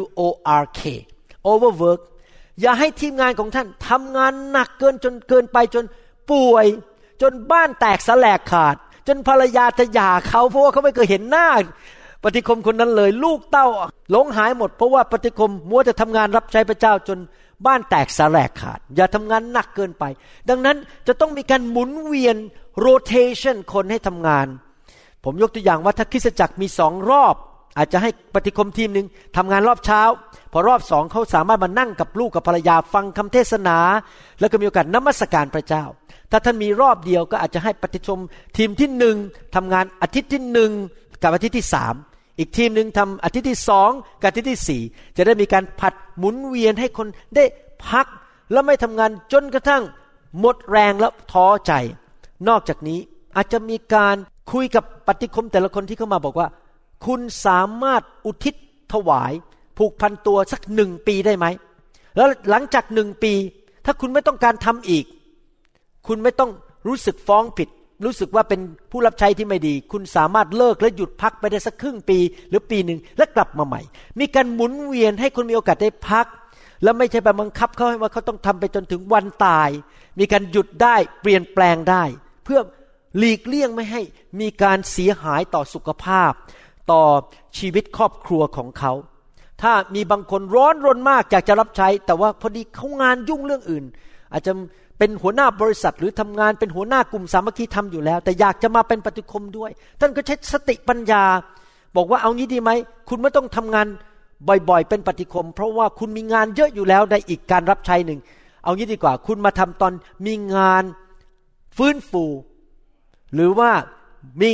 [0.00, 0.20] W O
[0.62, 0.80] R K
[1.48, 2.00] overwork
[2.60, 5.84] อย่าให้ทีมงานของท่านทำงานหนักเกินจนเกินไปจน
[6.30, 6.66] ป่วย
[7.22, 11.48] จนบ้านแตกสลกขาด จนภรรยาจะหย่าเขาเพราะว่าเขาไม่เคยเห็นหน้า
[12.24, 13.66] ปฏิคมคนนั้นเลย ลูกเต้า
[14.10, 17.18] หลงหายหมด เพราะว่าปฏิคมมัวจะทำงานรับใช้พระเจ้าจน
[17.66, 20.04] บ้านแตกสลกขาด อย่าทำงานหนักเกินไป
[20.48, 22.36] ดังนั้นจะต้องมีการหมุนเวียน
[22.84, 24.46] rotation คนให้ทำงาน
[25.24, 27.34] ผมยกตัวอย่างว่าถ้าคริสตจักรมีสองรอบ
[27.78, 29.06] อาจจะให้ปฏิคมทีมหนึ่ง
[29.36, 30.02] ทำงานรอบเช้า
[30.52, 33.78] พอรอบสองเขาสามารถมานั่งกับลูกกับภรรยาฟังคำเทศนา
[34.40, 35.84] แล้วก็มีโอกาสนมัสการพระเจ้า
[36.30, 38.18] ถ้าท่านมีรอบเดียวก็อาจจะให้ปฏิชม
[38.56, 39.16] ทีมที่หนึ่ง
[39.54, 40.70] ทำงานอาทิตย์ที่หนึ่ง
[41.22, 41.94] กับอาทิตย์ที่สาม
[42.38, 44.82] อีกทีมหนึ่งทำอาทิตย์ที่สองกับอาทิตย์ที่สี่
[45.16, 47.06] จะได้มีการผัดหมุนเวียนให้คน
[47.36, 47.44] ได้
[47.88, 48.06] พัก
[48.52, 49.82] แล้วไม่ทำงานจนกระทั่ง
[50.40, 51.72] หมดแรงแล้วท้อใจ
[52.48, 52.98] นอกจากนี้
[53.36, 54.16] อาจจะมีการ
[54.52, 56.48] คุยกับปฏิคมแต่ละคนที่เข้ามาบอกว่า
[57.06, 58.54] คุณสามารถอุทิศ
[58.92, 59.32] ถวาย
[59.78, 61.46] ผูกพันตัวสักหนึ่งปีได้ไหม
[62.16, 63.32] แล้วหลังจากหนึ่งปี
[63.84, 65.04] ถ้าคุณไม่ต้องการทำอีก
[66.06, 66.50] คุณไม่ต้อง
[66.86, 67.68] รู้สึกฟ้องผิด
[68.04, 73.80] รู้สึกว่าเป็นผู้รับใช้ที่ไม่ดี คุณสามารถเลิกและหยุดพักไปได้สักครึ่งปี หรือปีหนึ่งและกลับมาใหม่
[74.20, 76.26] มีการหมุนเวียนให้คุณมีโอกาสได้พัก
[76.82, 79.70] แล้วไม่ใช่ไปบังคับเขาให้ว่าเขาต้องทำไปจนถึงวันตาย
[80.18, 82.04] มีการหยุดได้เปลี่ยนแปลงได้
[82.44, 82.60] เพื่อ
[83.18, 84.02] หลีกเลี่ยงไม่ให้
[84.40, 86.32] มีการเสียหายต่อสุขภาพ
[86.90, 87.02] ต่อ
[87.58, 88.92] ชีวิตครอบครัวของเขา
[89.62, 93.84] ถ้ามีบางคนร้อนรนมากอยากจะรับใช้ แต่ว่าพอดีเขางานยุ่งเรื่องอื่น
[94.32, 94.52] อาจจะ
[94.98, 99.70] เป็นหัวหน้าบริษัทหรือทำงานเป็นหัวหน้ากลุ่มสามัคคีทำอยู่แล้ว แต่อยากจะมาเป็นปฏิคมด้วย
[100.00, 101.24] ท่านก็ใช้สติปัญญา
[101.96, 102.70] บอกว่าเอางี้ดีไหม
[103.08, 103.86] คุณไม่ต้องทำงาน
[104.48, 108.20] บ่อยๆ เป็นปฏิคม เพราะว่าคุณมีงานเยอะอยู่แล้วในอีกการรับใช้หนึ่ง
[108.64, 109.92] เอางี้ดีกว่า คุณมาทำตอน
[110.26, 110.84] มีงาน
[111.76, 112.24] ฟื้นฟู
[113.34, 113.70] หรือว่า
[114.42, 114.52] มี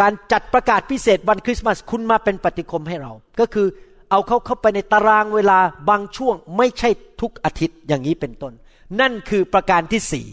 [0.00, 3.66] การจัดประกาศพิเศษวันคริสต์มาสคุณมาเป็นปฏิคมให้เรา ก็คือ
[4.10, 8.52] เอาเขาเข้าไปในตารางเวลาบางช่วงไม่ใช่ทุกอาทิตย์อย่างนี้เป็นต้น
[9.00, 10.26] นั่นคือประการที่สี่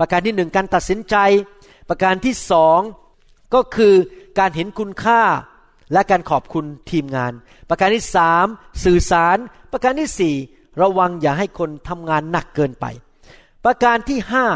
[0.00, 1.16] ประการที่หนึ่งการตัดสินใจ
[1.88, 2.80] ประการที่สอง
[3.54, 3.94] ก็คือ
[4.38, 5.22] การเห็นคุณค่า
[5.92, 7.32] และการขอบคุณทีมงาน
[7.68, 8.46] ประการที่สาม
[8.84, 9.36] สื่อสาร
[9.72, 10.34] ประการที่สี่
[10.82, 12.86] ระวังอย่าให้คนทำงานหนักเกินไป
[13.64, 14.46] ประการที่ห้า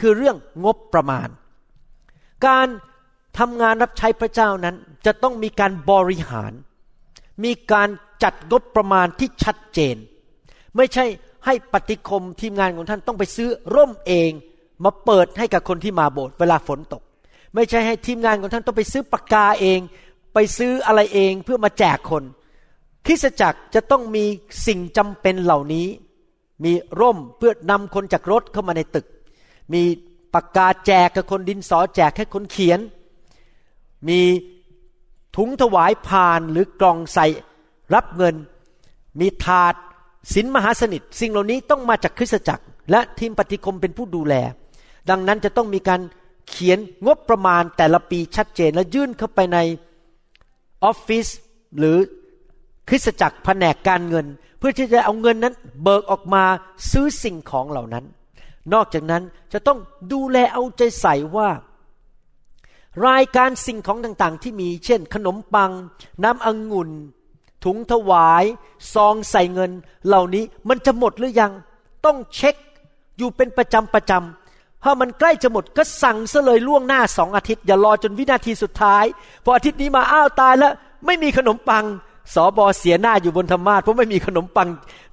[0.00, 1.28] คือเรื่องงบประมาณ
[2.46, 2.68] การ
[3.38, 6.52] ทำงานรับใช้พระเจ้านั้น จะต้องมีการบริหาร
[7.44, 7.88] มีการ
[8.22, 9.96] จัดงบประมาณที่ชัดเจน
[10.76, 11.04] ไม่ใช่
[11.46, 14.30] ให้ปฏิคมทีมงานของท่านต้องไปซื้อร่มเอง
[14.84, 17.02] มาเปิดให้กับคนที่มาโบสถ์เวลาฝนตก
[17.54, 19.80] ไม่ใช่ให้ทีมงานของท่านต้องไปซื้อปากกาเอง
[20.34, 22.24] ไปซื้ออะไรเองเพื่อมาแจกคน
[23.06, 24.24] คริสตจักรจะต้องมี
[24.66, 25.86] สิ่งจำเป็นเหล่านี้
[26.64, 29.06] มีร่มเพื่อนำคนจากรถเข้ามาในตึก
[29.72, 29.82] มี
[30.34, 32.80] ปากกาแจกกับคนดินสอแจกให้คนเขียน
[34.08, 34.20] มี
[35.36, 37.26] ถุงถวายพานหรือกล่องใส่
[37.94, 38.34] รับเงิน
[39.20, 39.74] มีถาด
[40.34, 44.34] สินมหาสนิท สิ่งเหล่านี้ต้องมาจากคริสตจักร และทีมปฏิคมเป็นผู้ดูแล
[45.10, 46.00] ดังนั้นจะต้องมีการ
[46.48, 49.58] เขียนงบประมาณแต่ละปีชัดเจนและยื่นเข้าไปใน
[50.84, 51.26] ออฟฟิศ
[51.78, 51.96] หรือ
[52.88, 54.26] คริสตจักรแผนกการเงิน
[54.58, 56.44] เพื่อที่จะเอาเงินนั้นเบิกออกมา
[56.90, 58.04] ซื้อสิ่งของเหล่านั้น
[58.72, 59.78] นอกจากนั้นจะต้อง
[60.12, 61.48] ดูแลเอาใจใส่ว่า
[63.04, 65.70] รายการสิ่งของต่างๆ ที่มีเช่น ขนมปัง
[66.24, 66.90] น้ำองุ่น
[67.64, 68.44] ถุงถวาย
[68.94, 69.70] ซองใส่เงิน
[70.06, 71.52] เหล่านี้มันจะหมดหรือยัง
[72.04, 72.54] ต้องเช็ค
[73.18, 79.04] อยู่เป็นประจำประจำถ้ามันใกล้จะหมดก็สั่งซะเลยล่วงหน้าสองอาทิตย์ อย่ารอจนวินาทีสุดท้าย
[79.44, 80.72] พออาทิตย์นี้มาอ้าวตายแล้ว
[81.06, 81.84] ไม่มีขนมปัง
[82.34, 84.68] สอบอเสียหน้าอยู่บนธรรมาสเพราะไม่มีขนมปัง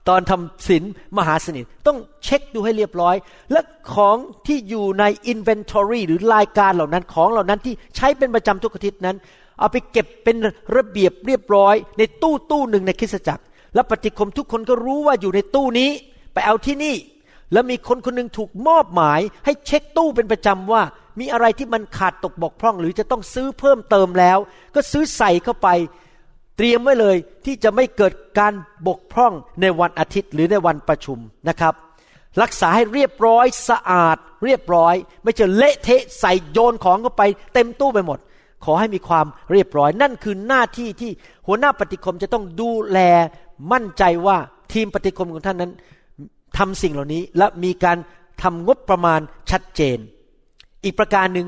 [0.08, 0.84] ตอนทำศีล
[1.18, 3.16] มหาสนิท ต้องเช็คดูให้เรียบร้อย
[3.52, 3.62] และ
[3.94, 9.18] ของที่อยู่ใน inventory หรือรายการเหล่านั้นของเหล่านั้นที่ใช้เป็นประจำทุกอาทิตย์นั้น
[9.60, 10.36] เอาไปเก็บเป็น
[10.76, 13.44] ระเบียบเรียบร้อย ในตู้ตู้หนึ่งในคริสตจักร
[13.76, 15.90] และปฏิคมทุกคนก็รู้ว่าอยู่ในตู้นี้
[16.34, 16.96] ไปเอาที่นี่
[17.54, 20.82] แล้วมีคนคนหนึ่งถูกมอบหมาย ให้เช็คตู้เป็นประจำว่า
[21.20, 24.38] มีอะไรที่มันขาดตกบกพร่อง หรือจะต้องซื้อเพิ่มเติมแล้ว
[24.76, 25.68] ก็ซื้อใส่เข้าไป
[26.58, 28.54] เตรียมไว้เลยที่จะไม่เกิดการ
[28.88, 31.18] บกพร่องในวันอาทิตย์หรือในวันประชุม
[31.50, 31.74] นะครับ
[32.42, 38.20] รักษาให้เรียบร้อยสะอาด เรียบร้อย ไม่ใช่เละเทะใส่โยนของเข้าไปเต็มตู้ไปหมด
[38.66, 41.12] ขอให้มีความเรียบร้อย นั่นคือหน้าที่ที่
[41.48, 43.00] หัวหน้าปฏิคมจะต้องดูแล
[43.72, 44.38] มั่นใจว่า
[44.74, 45.72] ทีมปฏิคมของท่านนั้น
[46.58, 47.98] ทำสิ่งเหล่านี้และมีการ
[48.42, 49.20] ทำงบประมาณ
[49.52, 49.98] ชัดเจน
[50.84, 51.48] อีกประการหนึ่ง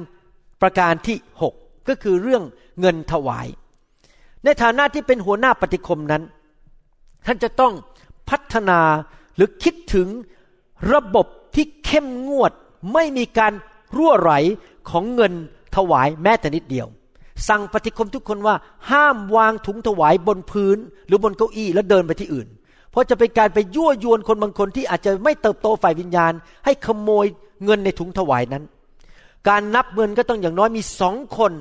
[0.62, 1.54] ประการที่หก
[1.88, 2.44] ก็คือเรื่อง
[2.80, 3.48] เงินถวาย
[4.46, 6.24] ในฐานะที่เป็นหัวหน้าปฏิคมนั้น
[7.26, 7.74] ท่านจะต้อง
[8.30, 8.80] พัฒนา
[9.36, 10.08] หรือคิดถึง
[10.94, 12.52] ระบบที่เข้มงวด
[12.94, 13.54] ไม่มีการ
[13.96, 14.34] รั่วไหล
[14.90, 15.34] ของเงิน
[15.76, 16.88] ถวายแม้แต่นิดเดียว
[17.48, 18.56] สั่งปฏิคมทุกคนว่า
[18.92, 20.78] ห้ามวางถุงถวายบนพื้น
[21.08, 22.48] หรือบนเก้าอี้แล้วเดินไปที่อื่น
[22.92, 26.34] เพราะจะเป็นการไปยั่วยวนคนบางคนที่อาจจะไม่เติบโตฝ่ายวิญญาณ
[26.66, 27.26] ให้ขโมย
[27.64, 28.64] เงินในถุงถวายนั้น
[29.48, 31.52] การนับเงินก็ต้องอย่างน้อยมีสองคน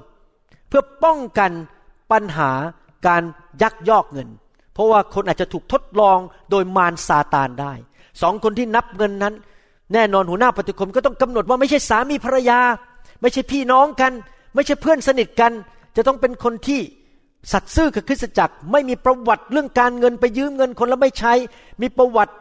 [0.69, 1.51] เพื่อป้องกัน
[2.13, 2.51] ปัญหา
[3.07, 3.23] การ
[3.63, 4.29] ยักยอกเงิน
[4.75, 6.19] เพราะว่าคนอาจจะถูกทดลอง
[6.51, 7.73] โดยมารซาตานได้
[8.23, 9.35] สองคนที่นับเงินนั้น
[9.93, 12.59] แน่นอนหัวหน้าปฏิคมก็ต้องกำหนดว่าไม่ใช่สามีภรรยา
[13.21, 14.13] ไม่ใช่พี่น้องกัน
[14.55, 15.53] ไม่ใช่เพื่อนสนิทกัน
[15.97, 16.81] จะต้องเป็นคนที่
[17.53, 21.33] สัตย์ซื่อกับคริสตจักร ไม่มีประวัติเรื่องการเงินไปยืมเงินคนแล้วไม่ใช้
[21.83, 22.35] มีประวัติ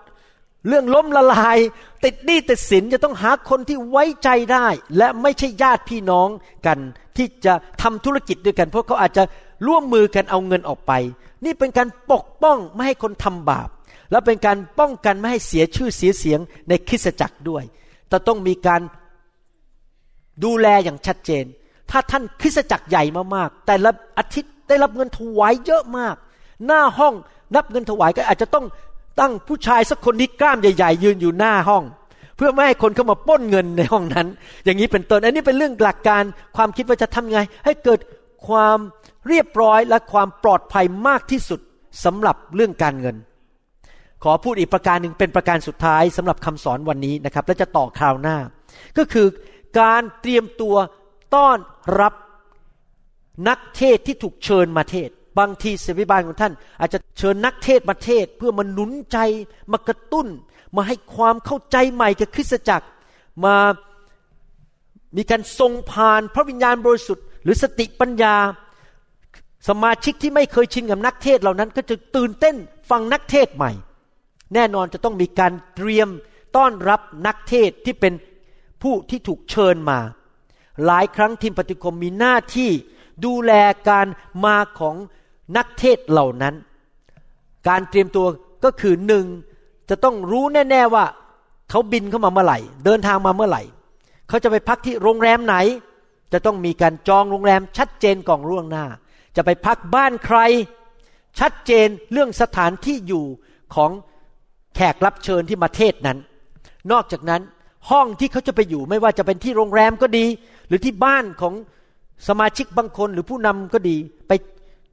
[0.68, 1.58] เรื่องล้มละลาย
[2.04, 6.30] ติดหนี้ติดสินจะต้องหาคนที่ไว้ใจได้ และไม่ใช่ญาติพี่น้อง
[6.66, 6.80] กัน
[7.18, 9.24] ที่จะทำธุรกิจด้วยกัน เพราะเขาอาจจะ
[9.68, 10.92] ร่วมมือกันเอาเงินออกไป
[11.46, 13.70] นี่เป็นการปกป้องไม่ให้คนทำบาป
[14.12, 17.64] และเป็นการป้องกันไม่ให้เสียชื่อเสียเสียงในคริสตจักรด้วย
[18.10, 18.82] แต่ต้องมีการ
[20.44, 21.46] ดูแลอย่างชัดเจน
[21.92, 23.04] ถ้าท่านคริสตจักรใหญ่
[23.36, 26.16] มากๆ แต่ละอาทิตย์ได้รับเงินถวายเยอะมาก
[26.66, 27.14] หน้าห้อง
[27.56, 28.66] นับเงินถวายก็อาจจะต้อง
[29.20, 31.84] ตั้งผู้ชายสักคนที่กล้ามใหญ่ ๆ ยืนอยู่หน้าห้อง
[32.36, 34.28] เพื่อไม่ให้คนเข้ามาปล้นเงินในห้องนั้น
[34.66, 36.24] อย่างนี้เป็นต้นอันนี้เป็นเรื่องหลักการ
[36.56, 38.00] ความคิดว่าจะทำไง ให้เกิด
[38.48, 38.78] ความ
[39.30, 41.60] เรียบร้อยและความปลอดภัยมากที่สุด
[42.06, 43.16] สำหรับเรื่องการเงิน
[44.24, 48.38] ขอพูดอีกประการหนึ่งเป็นประการสุดท้ายสำหรับคำสอนวันนี้นะครับ และจะต่อคราวหน้า
[48.98, 49.28] ก็คือ
[49.80, 50.76] การเตรียมตัว
[51.36, 51.58] ต้อน
[52.00, 52.14] รับ
[53.48, 55.10] นักเทศที่ถูกเชิญมาเทศ
[55.40, 59.18] บางทีเสวิบาลของท่าน อาจจะเชิญนักเทศมาเทศ เพื่อมาหนุนใจ
[59.72, 60.28] มากระตุ้น
[60.76, 62.88] มาให้ความเข้าใจใหม่กับคริสตจักร
[63.46, 63.56] มา
[65.18, 68.36] มีการทรงผ่านพระวิญญาณบริสุทธิ์ หรือสติปัญญา
[69.68, 72.56] สมาชิกที่ไม่เคยชินกับนักเทศเหล่านั้นก็จะตื่นเต้น
[72.90, 73.72] ฟังนักเทศใหม่
[74.54, 76.10] แน่นอนจะต้องมีการเตรียม
[76.56, 78.14] ต้อนรับนักเทศที่เป็น
[78.82, 80.00] ผู้ที่ถูกเชิญมา
[80.86, 82.72] หลายครั้งทีมปฏิคมมีหน้าที่
[83.26, 83.52] ดูแล
[83.90, 84.08] การ
[84.46, 84.96] มาของ
[85.58, 86.56] นักเทศเหล่านั้น
[87.68, 88.26] การเตรียมตัว
[88.64, 89.26] ก็คือหนึ่ง
[89.90, 91.06] จะต้องรู้แน่ ๆว่า
[91.70, 93.64] เขาบินเข้ามาเมื่อไหร่ เดินทางมาเมื่อไหร่
[94.28, 95.56] เขาจะไปพักที่โรงแรมไหน
[96.34, 98.86] จะต้องมีการจองโรงแรมชัดเจนก่อนล่วงหน้า
[99.36, 100.40] จะไปพักบ้านใคร
[101.40, 103.26] ชัดเจนเรื่องสถานที่อยู่
[103.76, 103.92] ของ
[104.76, 106.18] แขกรับเชิญที่มาเทศนั้น
[106.92, 107.42] นอกจากนั้น
[107.90, 110.26] ห้องที่เขาจะไปอยู่ไม่ว่าจะเป็นที่โรงแรมก็ดี
[110.68, 111.54] หรือที่บ้านของ
[112.28, 114.32] สมาชิกบางคนหรือผู้นำก็ดี ไป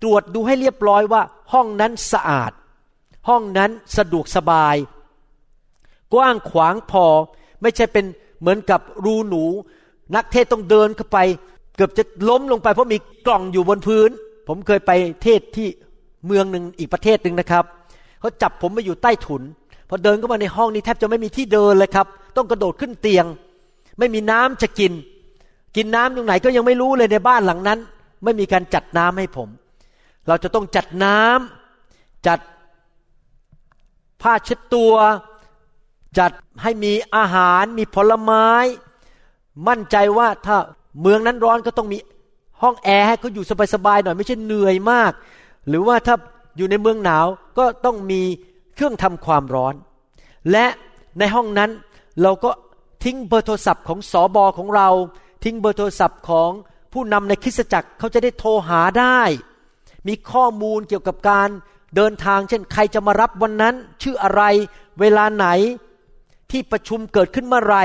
[0.03, 1.23] ตรวจดูให้เรียบร้อยว่า
[1.53, 2.53] ห้องนั้นสะอาด
[3.29, 4.77] ห้องนั้นสะดวกสบาย
[6.15, 7.07] กว้างขวางพอ
[7.63, 8.05] ไม่ใช่เป็น
[8.41, 9.45] เหมือนกับรูหนู
[10.15, 11.19] นักเทศต้องเดินเข้าไป
[11.77, 14.11] เกือบจะล้มลงไปเพราะมีกล่องอยู่บนพื้น
[14.47, 14.91] ผมเคยไป
[15.23, 15.69] เทศที่
[16.27, 17.65] เมืองหนึ่งอีกประเทศหนึ่งนะครับ
[18.21, 19.43] เขาจับผมมาอยู่ใต้ถุน
[19.89, 23.27] พอเดินเข้ามาในห้องนี้แทบจะไม่มีที่เดินเลยครับ ต้องกระโดดขึ้นเตียง
[23.99, 24.93] ไม่มีน้ำจะกิน
[25.77, 27.79] กินน้ำตรงไหนก็ยังไม่รู้เลยในบ้านหลังนั้น
[28.25, 29.49] ไม่มีการจัดน้ำให้ผม
[30.29, 32.41] เราจะต้องจัดน้ำจัด
[34.23, 34.95] ผ้าเช็ดตัว
[36.19, 38.47] จัดให้มีอาหารมีผลไม้
[39.69, 40.57] มั่นใจว่าถ้า
[41.01, 41.99] เมืองนั้นร้อนก็ต้องมี
[42.63, 43.45] ห้องแอร์ให้เขาอยู่
[43.75, 45.13] สบายๆหน่อยไม่ใช่เหนื่อยมาก
[45.69, 46.15] หรือว่าถ้า
[46.57, 47.27] อยู่ในเมืองหนาว
[47.59, 48.23] ก็ต้องมี
[48.75, 49.75] เครื่องทำความร้อน
[50.51, 50.67] และ
[51.19, 51.71] ในห้องนั้น
[52.23, 52.51] เราก็
[53.05, 54.89] ทิ้งเบอร์โทรศัพท์ของสอบอของเรา
[55.45, 56.51] ทิ้งเบอร์โทรศัพท์ของ
[56.93, 59.21] ผู้นำในคริสตจักรเขาจะได้โทรหาได้
[60.09, 61.49] มีข้อมูลเกี่ยวกับการ
[61.97, 64.43] เดินทางเช่นใครจะมารับวันนั้น ชื่ออะไร
[65.01, 65.47] เวลาไหน
[66.51, 67.77] ที่ประชุมเกิดขึ้นเมื่อไร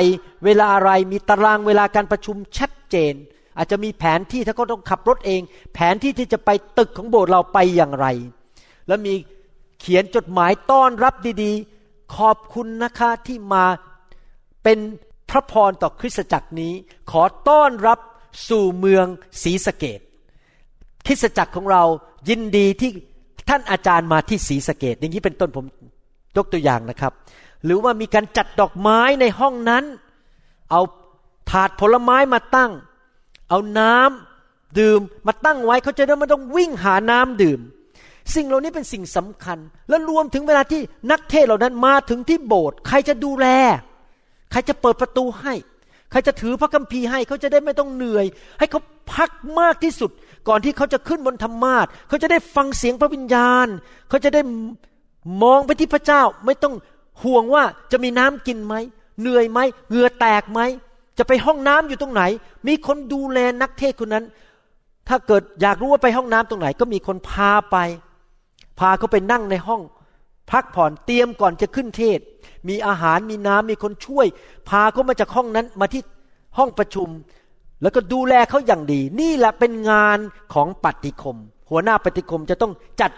[0.46, 3.14] เวลาอะไรมีตารางเวลาการประชุมชัดเจน
[3.58, 5.42] อาจจะมีแผนที่ถ้าก็ต้องขับรถเอง
[5.74, 8.08] แผนที่ที่จะไปตึกของโบสถ์เราไปอย่างไร
[8.88, 9.14] แล้วมี
[9.80, 11.14] เขียนจดหมายต้อนรับ
[11.44, 13.66] ดีๆ ขอบคุณนะคะที่มา
[14.64, 14.80] เป็น
[15.30, 16.74] พระพรต่อคริสตจักรนี้
[17.12, 18.00] ขอต้อนรับ
[18.50, 19.06] สู่เมือง
[19.44, 20.00] ศรีสะเกด
[21.06, 21.84] คริสตจักรของเรา
[22.30, 22.92] ยินดีที่
[23.50, 25.66] ท่านอาจารย์มาที่ศรีสะเกดอย่างนี้เป็นต้นผม
[26.38, 27.14] ยกตัวอย่างนะครับ
[27.64, 29.84] หรือว่ามีการจัดดอกไม้ในห้องนั้น
[30.72, 30.82] เอา
[31.52, 32.72] ถาดผลไม้มาตั้ง
[33.50, 37.60] เอาน้ำดื่มมาตั้งไว้เขาจะได้ไม่ต้องวิ่งหาน้ำดื่ม
[38.36, 39.58] สิ่งเหล่านี้เป็นสิ่งสำคัญ
[39.90, 40.82] และรวมถึงเวลาที่
[41.12, 43.48] นักเทศเหล่านั้นมาถึงที่โบสถ์ใครจะดูแล
[44.52, 45.54] ใครจะเปิดประตูให้
[46.12, 48.26] ใครจะถือพระคัมภีร์ให้เขาจะได้ไม่ต้องเหนื่อย
[48.60, 48.82] ให้เขา
[49.14, 49.30] พัก
[49.60, 50.12] มากที่สุด
[50.48, 53.68] ก่อนที่เขาจะขึ้นบนธรรมาสเขาจะได้ฟังเสียงพระวิญญาณ
[54.10, 54.42] เขาจะได้
[55.44, 56.74] มองไปที่พระเจ้าไม่ต้อง
[57.24, 58.76] ห่วงว่าจะมีน้ำกินไหม
[59.22, 60.60] เหนื่อยไหมเหงื่อแตกไหม
[61.18, 62.24] จะไปห้องน้ำอยู่ตรงไหน
[62.68, 64.26] มีคนดูแลนักเทศคนนั้น
[65.08, 67.78] ถ้าเกิดอยากรู้ว่าไปห้องน้ำตรงไหน ก็มีคนพาไป
[68.80, 69.82] พาเขาไปนั่งในห้อง
[70.52, 72.20] พักผ่อนเตรียมก่อนจะขึ้นเทศ
[72.68, 74.28] มีอาหารมีน้ำมีคนช่วย
[74.70, 76.02] พาเขามาจากห้องนั้นมาที่
[76.58, 77.10] ห้องประชุม
[77.82, 80.20] แล้วก็ดูแลเขาอย่างดี นี่แหละเป็นงาน
[80.54, 81.38] ของปฏิคม
[81.70, 83.12] หัวหน้าปฏิคมจะต้องจัด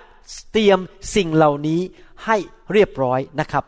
[0.52, 0.80] เตรียม
[1.16, 1.82] สิ่งเหล่านี้
[2.26, 2.38] ให้
[2.74, 3.64] เรียบร้อยนะครับ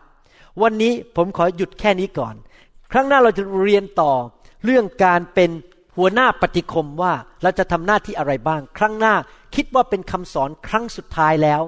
[0.62, 2.36] วันนี้ผมขอหยุดแค่นี้ก่อน
[2.91, 4.12] ครั้งหน้าเราจะเรียนต่อ
[4.65, 5.52] เรื่องการเป็น
[5.97, 9.13] หัวหน้าปฏิคมว่าเราจะทำหน้าที่อะไรบ้าง ครั้งหน้า
[9.56, 11.62] คิดว่าเป็นคำสอนครั้งสุดท้ายแล้ว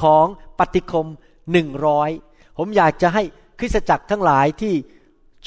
[0.00, 0.26] ของ
[0.58, 1.06] ปฏิคม
[1.52, 2.10] หนึ่งร้อย
[2.58, 3.22] ผมอยากจะให้
[3.58, 4.74] คริสตจักรทั้งหลายที่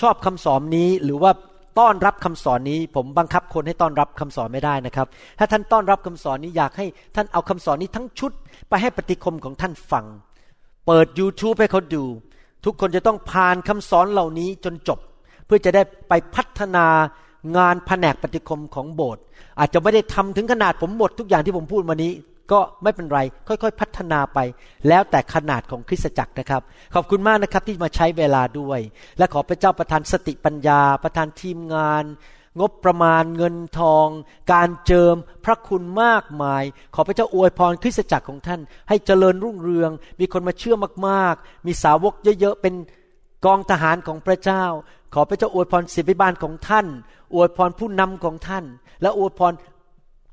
[0.01, 1.31] ชอบคำสอนนี้ หรือว่า
[1.79, 5.07] ต้อนรับคำสอนนี้ ผมบังคับคนให้ต้อนรับคำสอนไม่ได้นะครับ
[5.39, 8.31] ถ้าท่านต้อนรับคำสอนนี้อยากให้ท่านเอาคำสอนนี้ทั้งชุด
[8.69, 10.05] ไปให้ปฏิคมของท่านฟัง
[10.85, 12.03] เปิด YouTube ให้เขาดู
[12.65, 14.99] ทุกคนจะต้องผ่านคำสอนเหล่านี้จนจบ
[15.49, 16.85] พื่อจะได้ไปพัฒนา
[17.57, 19.23] งานแผนกปฏิคมของโบสถ์
[19.59, 22.11] อาจจะไม่ได้ทำถึงขนาดผมหมดทุกอย่างที่ผมพูดมานี้
[22.51, 24.39] ก็ไม่เป็นไรค่อยๆ พัฒนาไป
[24.87, 26.61] แล้วแต่ขนาดของคริสตจักรนะครับ
[26.95, 28.79] ขอบคุณมากนะครับที่มาใช้เวลาด้วย
[29.17, 32.03] และขอพระเจ้าประทานสติปัญญา ประทานทีมงาน
[32.59, 34.07] งบประมาณเงินทอง
[34.53, 36.63] การเจิมพระคุณมากมาย
[36.95, 40.75] ขอพระเจ้าอวยพรคริสตจักรของท่าน ให้เจริญรุ่งเรือง มีคนมาเชื่อ
[41.07, 42.73] มากๆ มีสาวกเยอะๆเป็น
[43.45, 44.63] กองทหารของพระเจ้า
[45.13, 46.85] ขอพระเจ้าอวยพรศิบิบาลของท่าน
[47.35, 48.65] อวยพรผู้นำของท่าน
[49.01, 49.53] และอวยพร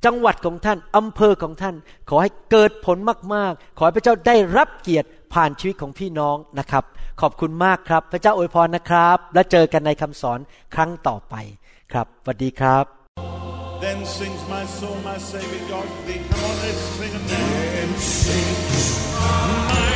[0.05, 1.75] จังหวัดของท่านอำเภอของท่าน
[2.09, 2.97] ขอให้เกิดผล
[3.35, 6.85] มากๆ ขอให้พระเจ้าได้รับเกียรติผ่านชีวิตของพี่น้องนะครับ
[7.21, 10.39] ขอบคุณมากครับ พระเจ้าอวยพรนะครับ และเจอกันในคำสอน
[10.75, 11.35] ครั้งต่อไป
[11.93, 12.85] ครับสวัสดีครับ
[13.87, 16.21] Then sings my soul, my Savior God to thee.
[16.31, 19.96] Come on, let's sing a Then sings my